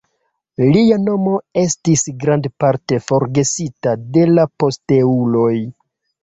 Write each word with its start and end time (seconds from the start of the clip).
Lia 0.75 0.95
nomo 1.01 1.33
estis 1.63 2.03
grandparte 2.23 2.99
forgesita 3.11 3.95
de 4.17 4.25
la 4.33 4.47
posteuloj. 4.65 5.53